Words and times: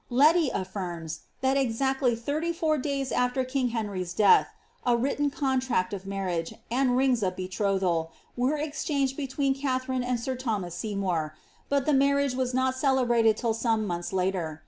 Leti 0.09 0.49
aflirms, 0.49 1.19
that 1.41 1.57
exactly 1.57 2.15
thirty 2.15 2.51
four 2.51 2.75
days 2.79 3.11
after 3.11 3.43
king 3.45 3.69
Henni''s 3.69 4.15
death, 4.15 4.47
a 4.83 4.97
written 4.97 5.29
contract 5.29 5.93
of 5.93 6.05
marria^, 6.05 6.55
and 6.71 6.89
rin^ 6.97 7.21
of 7.21 7.35
betrothal 7.35 8.11
were 8.35 8.57
exchanged 8.57 9.15
between 9.15 9.53
Katliarine 9.53 10.01
and 10.03 10.19
sir 10.19 10.35
Thomas 10.35 10.73
Sev 10.73 10.97
mour, 10.97 11.35
but 11.69 11.85
the 11.85 11.93
marriage 11.93 12.33
was 12.33 12.51
not 12.51 12.75
celebrated 12.75 13.37
till 13.37 13.53
some 13.53 13.85
months 13.85 14.11
later. 14.11 14.59